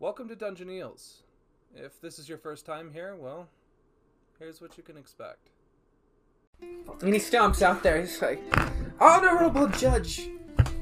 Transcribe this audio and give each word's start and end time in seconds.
Welcome 0.00 0.28
to 0.28 0.34
Dungeon 0.34 0.70
Eels. 0.70 1.24
If 1.76 2.00
this 2.00 2.18
is 2.18 2.26
your 2.26 2.38
first 2.38 2.64
time 2.64 2.90
here, 2.90 3.14
well, 3.14 3.48
here's 4.38 4.58
what 4.58 4.78
you 4.78 4.82
can 4.82 4.96
expect. 4.96 5.50
And 7.02 7.12
he 7.12 7.20
stomps 7.20 7.60
out 7.60 7.82
there. 7.82 8.00
He's 8.00 8.22
like, 8.22 8.40
Honorable 8.98 9.66
Judge, 9.66 10.30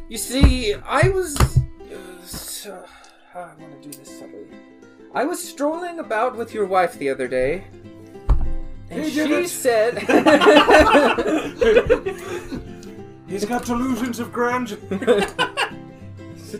you 0.08 0.18
see, 0.18 0.72
I 0.72 1.08
was. 1.08 1.36
Uh, 1.36 2.22
so, 2.24 2.84
I 3.34 3.54
want 3.58 3.82
to 3.82 3.90
do 3.90 3.98
this 3.98 4.20
subtly. 4.20 4.46
I 5.12 5.24
was 5.24 5.42
strolling 5.42 5.98
about 5.98 6.36
with 6.36 6.54
your 6.54 6.66
wife 6.66 6.96
the 6.96 7.10
other 7.10 7.26
day. 7.26 7.64
And 8.88 9.02
He 9.02 9.10
she 9.10 9.46
said. 9.48 9.98
He's 13.26 13.44
got 13.44 13.64
delusions 13.64 14.20
of 14.20 14.32
grandeur. 14.32 15.26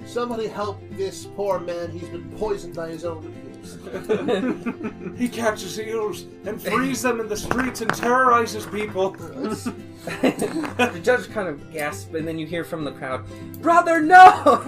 Somebody 0.07 0.48
help 0.48 0.80
this 0.93 1.25
poor 1.25 1.59
man. 1.59 1.91
He's 1.91 2.09
been 2.09 2.30
poisoned 2.32 2.75
by 2.75 2.89
his 2.89 3.04
own 3.04 3.18
abuse. 3.18 3.45
He 5.18 5.29
catches 5.29 5.80
eels 5.80 6.26
and 6.44 6.63
frees 6.63 7.03
them 7.03 7.18
in 7.18 7.29
the 7.29 7.36
streets 7.36 7.80
and 7.80 7.93
terrorizes 7.93 8.66
people. 8.66 9.11
the 10.22 11.00
judge 11.03 11.29
kind 11.30 11.49
of 11.49 11.72
gasps, 11.72 12.14
and 12.14 12.27
then 12.27 12.39
you 12.39 12.46
hear 12.46 12.63
from 12.63 12.85
the 12.85 12.93
crowd, 12.93 13.25
Brother, 13.61 14.00
no! 14.00 14.63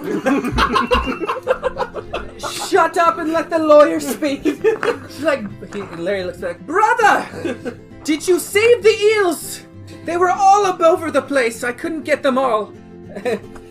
Shut 2.37 2.97
up 2.97 3.17
and 3.17 3.31
let 3.31 3.49
the 3.49 3.59
lawyer 3.59 4.01
speak. 4.01 4.43
She's 4.43 5.21
like, 5.21 5.73
he, 5.73 5.81
Larry 5.95 6.25
looks 6.25 6.41
like, 6.41 6.59
Brother! 6.65 7.79
Did 8.03 8.27
you 8.27 8.39
save 8.39 8.83
the 8.83 8.89
eels? 8.89 9.61
They 10.03 10.17
were 10.17 10.31
all 10.31 10.65
up 10.65 10.81
over 10.81 11.11
the 11.11 11.21
place. 11.21 11.63
I 11.63 11.71
couldn't 11.71 12.03
get 12.03 12.23
them 12.23 12.37
all. 12.37 12.73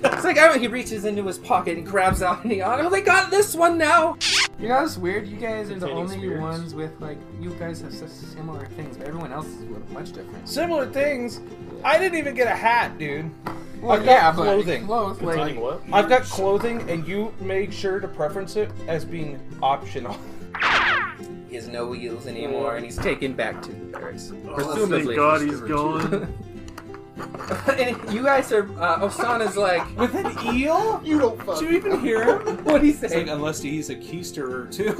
It's 0.03 0.25
like, 0.25 0.39
oh, 0.39 0.59
he 0.59 0.67
reaches 0.69 1.05
into 1.05 1.27
his 1.27 1.39
pocket 1.39 1.77
and 1.77 1.87
grabs 1.87 2.23
out, 2.23 2.43
and 2.43 2.53
he, 2.53 2.63
oh, 2.63 2.89
they 2.89 3.01
got 3.01 3.31
this 3.31 3.55
one 3.55 3.79
now. 3.79 4.17
You 4.59 4.69
know, 4.69 4.85
it's 4.85 4.97
weird. 4.97 5.27
You 5.27 5.37
guys 5.37 5.71
are 5.71 5.79
the 5.79 5.91
only 5.91 6.19
spirits. 6.19 6.41
ones 6.41 6.75
with, 6.75 6.99
like, 7.01 7.19
you 7.41 7.51
guys 7.55 7.81
have 7.81 7.95
such 7.95 8.11
similar 8.11 8.67
things, 8.67 8.97
but 8.97 9.07
everyone 9.07 9.33
else 9.33 9.47
is 9.47 9.65
much 9.91 10.12
different. 10.12 10.48
Similar 10.48 10.87
things. 10.91 11.41
I 11.84 11.98
didn't 11.98 12.19
even 12.19 12.34
get 12.34 12.47
a 12.47 12.55
hat, 12.55 12.98
dude. 12.98 13.31
Well, 13.81 13.92
I've 13.92 14.05
got 14.05 14.11
yeah, 14.11 14.33
but 14.33 14.42
clothing. 14.42 14.87
Clothes, 14.87 15.23
like, 15.23 15.59
what? 15.59 15.83
I've 15.92 16.09
got 16.09 16.23
clothing, 16.25 16.89
and 16.91 17.07
you 17.09 17.35
made 17.41 17.73
sure 17.73 18.01
to 18.01 18.09
preference 18.09 18.57
it 18.57 18.70
as 18.87 19.05
being 19.05 19.41
optional. 19.62 20.17
he 21.48 21.57
has 21.57 21.67
no 21.69 21.87
wheels 21.87 22.27
anymore, 22.27 22.77
and 22.77 22.85
he's 22.85 22.98
taken 22.98 23.33
back 23.33 23.62
to 23.62 23.73
Paris. 23.92 24.33
Oh, 24.47 24.55
Presumably. 24.55 25.05
thank 25.05 25.17
God 25.17 25.41
he's 25.41 25.61
gone. 25.61 26.35
and 27.79 28.13
you 28.15 28.23
guys 28.23 28.51
are. 28.53 28.65
Uh, 28.81 29.01
Osana's 29.09 29.57
like, 29.57 29.85
With 29.99 30.15
an 30.15 30.55
eel? 30.55 31.01
You 31.05 31.19
don't 31.19 31.43
fuck. 31.43 31.59
Did 31.61 31.71
you 31.71 31.77
even 31.77 32.01
hear 32.01 32.25
him? 32.41 32.65
what 32.65 32.81
do 32.81 32.87
you 32.87 32.93
It's 32.93 33.03
like, 33.03 33.11
say? 33.13 33.29
unless 33.29 33.61
he's 33.63 33.91
a 33.91 33.97
keister 33.97 34.49
or 34.51 34.67
two. 34.67 34.93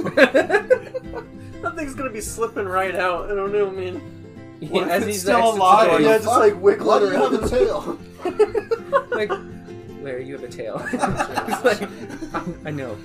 that 1.61 1.73
thing's 1.75 1.93
gonna 1.95 2.09
be 2.09 2.21
slipping 2.21 2.65
right 2.65 2.95
out. 2.95 3.31
I 3.31 3.35
don't 3.35 3.51
know, 3.51 3.69
man. 3.71 4.01
Yeah, 4.59 4.83
if 4.83 4.87
as 4.89 5.03
it's 5.03 5.05
he's 5.13 5.21
still 5.21 5.37
exits 5.37 5.55
the 5.55 5.61
alive? 5.61 5.87
door, 5.89 6.01
Yeah, 6.01 6.13
he's 6.17 6.25
just 6.25 6.39
like 6.39 6.61
wiggle 6.61 6.87
Why 6.87 6.97
it 6.97 6.99
do 6.99 7.05
you 7.07 7.11
have 7.13 7.33
around. 7.33 7.43
a 7.43 7.49
tail? 7.49 7.99
like, 9.11 9.31
Larry, 10.03 10.25
you 10.27 10.33
have 10.37 10.43
a 10.43 10.47
tail. 10.47 10.77
He's 10.79 11.63
like, 11.63 11.81
I, 12.33 12.43
I 12.65 12.71
know. 12.71 12.95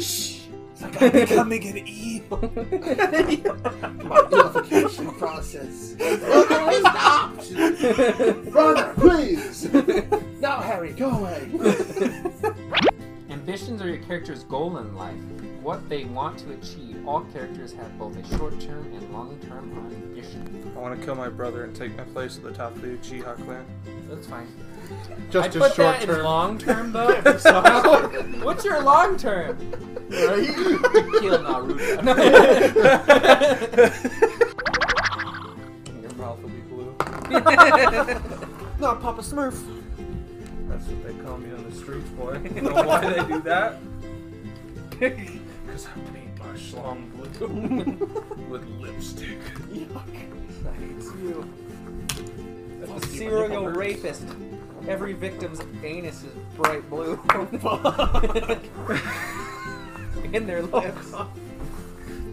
Shh. 0.00 0.35
Like, 1.00 1.14
I'm 1.14 1.48
becoming 1.48 1.66
an 1.68 1.88
eel. 1.88 2.22
My 4.04 4.22
purification 4.28 5.10
process. 5.12 5.94
Look 5.98 6.50
at 6.50 7.42
his. 7.42 8.50
Brother, 8.50 8.92
please. 8.96 9.68
Now, 10.40 10.60
Harry, 10.60 10.92
go 10.92 11.10
away. 11.10 11.50
Ambitions 13.30 13.80
are 13.82 13.88
your 13.88 13.98
character's 14.04 14.44
goal 14.44 14.78
in 14.78 14.94
life. 14.96 15.14
What 15.62 15.88
they 15.88 16.04
want 16.04 16.38
to 16.40 16.52
achieve. 16.52 17.06
All 17.06 17.22
characters 17.32 17.72
have 17.72 17.98
both 17.98 18.16
a 18.16 18.36
short-term 18.36 18.92
and 18.92 19.12
long-term 19.12 19.72
ambition. 19.92 20.72
I 20.76 20.80
want 20.80 20.98
to 20.98 21.04
kill 21.04 21.14
my 21.16 21.28
brother 21.28 21.64
and 21.64 21.74
take 21.74 21.96
my 21.96 22.04
place 22.04 22.36
at 22.36 22.44
the 22.44 22.52
top 22.52 22.74
of 22.76 22.82
the 22.82 22.88
Uchiha 22.88 23.36
clan. 23.44 23.64
That's 24.08 24.26
fine. 24.26 24.46
Just 25.30 25.48
I 25.56 25.58
a 25.58 25.60
put 25.62 25.74
short 25.74 25.76
that 25.98 26.02
in 26.02 26.08
term. 26.08 26.24
long 26.24 26.58
term 26.58 26.92
though. 26.92 27.20
so 27.38 27.62
what's 28.42 28.64
your 28.64 28.80
long 28.82 29.16
term? 29.16 29.58
Right? 30.08 30.46
Kill 30.46 31.38
Naruto. 31.44 31.80
Your 36.02 36.12
mouth 36.14 36.38
will 36.42 36.48
be 36.48 36.60
blue. 36.60 36.94
Not 38.78 39.00
Papa 39.02 39.22
Smurf. 39.22 39.58
That's 40.68 40.86
what 40.86 41.02
they 41.04 41.14
call 41.24 41.38
me 41.38 41.52
on 41.52 41.64
the 41.68 41.74
streets, 41.76 42.08
boy. 42.10 42.40
You 42.54 42.62
know 42.62 42.74
why 42.82 43.00
they 43.00 43.24
do 43.26 43.40
that? 43.42 43.78
Because 44.90 45.86
I 45.86 45.90
paint 46.12 46.38
my 46.38 46.54
schlong 46.54 47.10
blue 47.12 48.08
with 48.48 48.66
lipstick. 48.80 49.38
It's 49.72 51.06
you. 51.16 51.50
That's 52.80 53.00
the 53.00 53.06
serial 53.06 53.66
rapist. 53.68 54.24
Every 54.86 55.14
victim's 55.14 55.60
anus 55.82 56.22
is 56.22 56.32
bright 56.56 56.88
blue. 56.88 57.18
In 60.36 60.46
their 60.46 60.62
lips. 60.62 61.14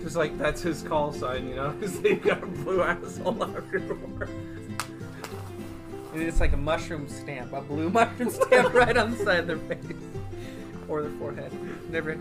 Just 0.02 0.18
like 0.18 0.38
that's 0.38 0.62
his 0.62 0.82
call 0.82 1.14
sign, 1.14 1.48
you 1.48 1.56
know? 1.56 1.70
Because 1.80 2.02
they've 2.02 2.22
got 2.22 2.44
a 2.44 2.48
blue 2.48 2.84
asshole 2.84 3.42
everywhere. 3.58 4.28
And 6.14 6.22
it's 6.22 6.42
like 6.42 6.52
a 6.52 6.58
mushroom 6.58 7.08
stamp, 7.08 7.54
a 7.54 7.62
blue 7.62 7.90
mushroom 8.00 8.30
stamp 8.30 8.74
right 8.74 8.98
on 8.98 9.12
the 9.12 9.18
side 9.18 9.40
of 9.40 9.48
their 9.48 9.58
face. 9.58 9.96
Or 10.90 11.02
their 11.02 11.12
forehead. 11.12 11.52
Never. 11.90 12.18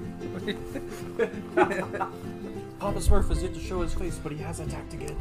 Papa 2.78 3.00
Smurf 3.00 3.28
is 3.32 3.42
yet 3.42 3.52
to 3.54 3.60
show 3.60 3.80
his 3.80 3.92
face, 3.92 4.20
but 4.22 4.30
he 4.30 4.38
has 4.38 4.60
attacked 4.60 4.94
again. 4.94 5.16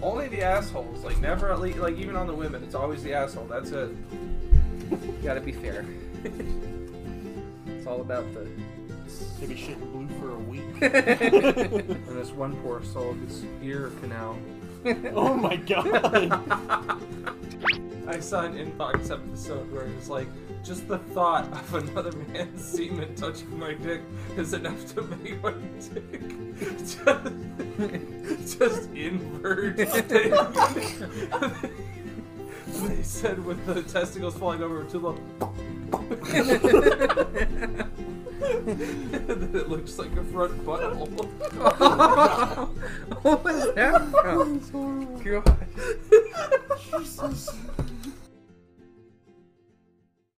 Only 0.00 0.28
the 0.28 0.42
assholes. 0.42 1.02
Like, 1.04 1.20
never, 1.20 1.52
at 1.52 1.60
least, 1.60 1.78
like, 1.78 1.96
even 1.98 2.14
on 2.14 2.28
the 2.28 2.34
women, 2.34 2.62
it's 2.62 2.76
always 2.76 3.02
the 3.02 3.14
asshole. 3.14 3.46
That's 3.46 3.72
it. 3.72 3.90
Gotta 5.24 5.40
be 5.40 5.50
fair. 5.52 5.84
it's 7.66 7.86
all 7.86 8.00
about 8.00 8.32
the. 8.32 8.46
Maybe 9.40 9.56
shit 9.56 9.78
blue 9.92 10.08
for 10.20 10.30
a 10.30 10.38
week. 10.38 10.62
And 10.82 12.18
this 12.18 12.30
one 12.30 12.56
poor 12.62 12.82
soul 12.82 13.14
gets 13.14 13.42
ear 13.62 13.90
canal. 14.00 14.36
oh 15.14 15.34
my 15.34 15.56
god. 15.56 16.22
I 18.06 18.20
saw 18.20 18.44
an 18.44 18.54
inbox 18.54 19.10
episode 19.10 19.72
where 19.72 19.86
it 19.86 19.96
was 19.96 20.10
like, 20.10 20.28
just 20.62 20.86
the 20.88 20.98
thought 20.98 21.44
of 21.52 21.74
another 21.74 22.12
man's 22.12 22.62
semen 22.62 23.14
touching 23.14 23.58
my 23.58 23.74
dick 23.74 24.02
is 24.36 24.52
enough 24.52 24.94
to 24.94 25.02
make 25.02 25.42
my 25.42 25.54
dick 25.78 26.20
just, 26.78 26.98
just 28.58 28.90
invert. 28.90 29.76
they 29.76 29.88
said 33.02 33.44
with 33.44 33.64
the 33.66 33.82
testicles 33.82 34.34
falling 34.36 34.62
over 34.62 34.84
too 34.84 34.98
low. 34.98 35.16
Then 38.78 39.50
it 39.54 39.68
looks 39.68 39.98
like 39.98 40.12
a 40.16 40.24
front 40.24 40.64
butthole. 40.64 41.24
what 43.22 43.44
was 43.44 43.74
that 43.74 44.08
from? 44.10 44.60
God. 45.22 45.66